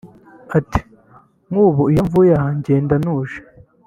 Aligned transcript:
Ati” 0.57 0.81
Nk’ubu 1.49 1.81
iyo 1.91 2.01
mvuye 2.07 2.33
aha 2.39 2.49
ngenda 2.57 2.93
ntatuje 3.01 3.39